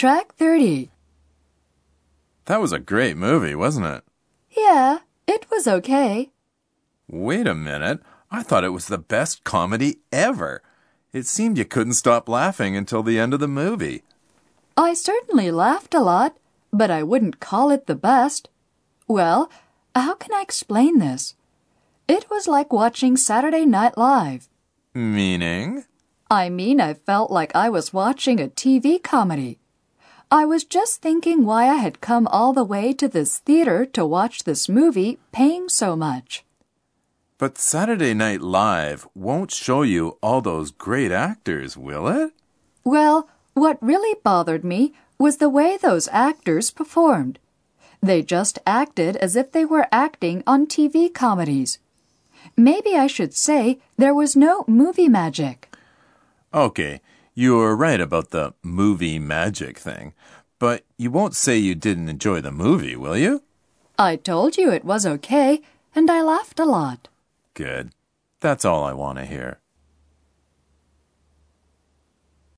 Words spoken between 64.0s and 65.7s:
told you it was okay,